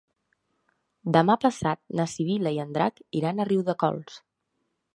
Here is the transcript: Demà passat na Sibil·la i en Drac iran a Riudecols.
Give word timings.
Demà 1.17 1.35
passat 1.43 1.79
na 1.99 2.07
Sibil·la 2.13 2.53
i 2.55 2.59
en 2.63 2.73
Drac 2.79 2.99
iran 3.21 3.43
a 3.43 3.47
Riudecols. 3.51 4.21